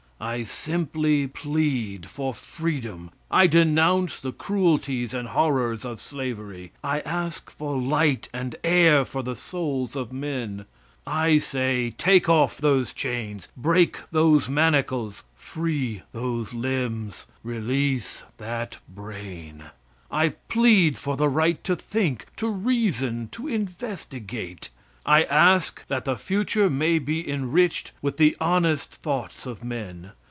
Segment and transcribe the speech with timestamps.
[0.23, 3.09] I simply plead for freedom.
[3.31, 6.73] I denounce the cruelties and horrors of slavery.
[6.83, 10.67] I ask for light and air for the souls of men.
[11.07, 19.71] I say, take off those chains break those manacles free those limbs release that brain.
[20.11, 24.69] I plead for the right to think to reason to investigate.
[25.03, 30.11] I ask that the future may be enriched with the honest thoughts of men.